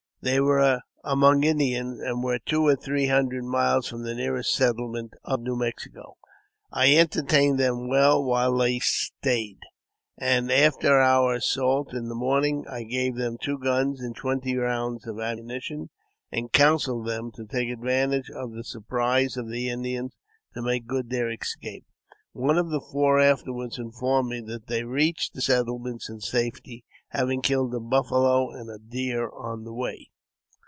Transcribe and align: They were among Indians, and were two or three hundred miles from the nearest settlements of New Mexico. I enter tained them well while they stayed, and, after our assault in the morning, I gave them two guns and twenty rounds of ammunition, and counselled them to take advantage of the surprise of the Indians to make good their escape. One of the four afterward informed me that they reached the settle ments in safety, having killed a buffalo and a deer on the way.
They 0.23 0.39
were 0.39 0.81
among 1.03 1.43
Indians, 1.43 1.99
and 1.99 2.23
were 2.23 2.37
two 2.37 2.63
or 2.67 2.75
three 2.75 3.07
hundred 3.07 3.43
miles 3.43 3.87
from 3.87 4.03
the 4.03 4.13
nearest 4.13 4.53
settlements 4.53 5.15
of 5.23 5.39
New 5.41 5.55
Mexico. 5.55 6.15
I 6.71 6.89
enter 6.89 7.23
tained 7.23 7.57
them 7.57 7.89
well 7.89 8.23
while 8.23 8.55
they 8.55 8.77
stayed, 8.77 9.57
and, 10.19 10.51
after 10.51 10.99
our 10.99 11.33
assault 11.33 11.91
in 11.95 12.07
the 12.07 12.13
morning, 12.13 12.65
I 12.69 12.83
gave 12.83 13.15
them 13.15 13.37
two 13.41 13.57
guns 13.57 13.99
and 13.99 14.15
twenty 14.15 14.55
rounds 14.55 15.07
of 15.07 15.19
ammunition, 15.19 15.89
and 16.31 16.51
counselled 16.51 17.07
them 17.07 17.31
to 17.31 17.45
take 17.47 17.69
advantage 17.69 18.29
of 18.29 18.51
the 18.51 18.63
surprise 18.63 19.37
of 19.37 19.49
the 19.49 19.69
Indians 19.71 20.15
to 20.53 20.61
make 20.61 20.85
good 20.85 21.09
their 21.09 21.31
escape. 21.31 21.87
One 22.33 22.59
of 22.59 22.69
the 22.69 22.79
four 22.79 23.19
afterward 23.19 23.75
informed 23.79 24.29
me 24.29 24.41
that 24.41 24.67
they 24.67 24.83
reached 24.83 25.33
the 25.33 25.41
settle 25.41 25.79
ments 25.79 26.09
in 26.09 26.19
safety, 26.19 26.85
having 27.09 27.41
killed 27.41 27.73
a 27.73 27.79
buffalo 27.79 28.51
and 28.51 28.69
a 28.69 28.77
deer 28.77 29.27
on 29.31 29.63
the 29.63 29.73
way. 29.73 30.09